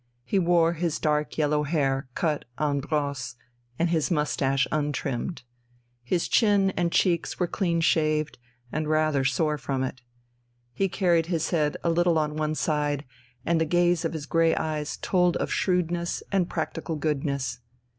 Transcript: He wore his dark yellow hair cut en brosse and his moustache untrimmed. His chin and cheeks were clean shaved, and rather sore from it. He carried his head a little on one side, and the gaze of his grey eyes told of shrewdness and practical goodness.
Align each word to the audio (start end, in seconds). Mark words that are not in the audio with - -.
He 0.23 0.39
wore 0.39 0.73
his 0.73 0.97
dark 0.97 1.37
yellow 1.37 1.61
hair 1.61 2.09
cut 2.15 2.45
en 2.59 2.79
brosse 2.81 3.35
and 3.77 3.91
his 3.91 4.09
moustache 4.09 4.65
untrimmed. 4.71 5.43
His 6.01 6.27
chin 6.27 6.71
and 6.71 6.91
cheeks 6.91 7.39
were 7.39 7.45
clean 7.45 7.81
shaved, 7.81 8.39
and 8.71 8.87
rather 8.89 9.23
sore 9.23 9.59
from 9.59 9.83
it. 9.83 10.01
He 10.73 10.89
carried 10.89 11.27
his 11.27 11.51
head 11.51 11.77
a 11.83 11.91
little 11.91 12.17
on 12.17 12.35
one 12.35 12.55
side, 12.55 13.05
and 13.45 13.61
the 13.61 13.65
gaze 13.65 14.03
of 14.03 14.13
his 14.13 14.25
grey 14.25 14.55
eyes 14.55 14.97
told 14.97 15.37
of 15.37 15.51
shrewdness 15.53 16.23
and 16.31 16.49
practical 16.49 16.95
goodness. 16.95 17.59